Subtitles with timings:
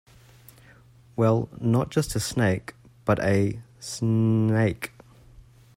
[1.15, 2.73] Well, not just a snake,
[3.05, 4.91] but a s-s-s-n-n-n-a-ke.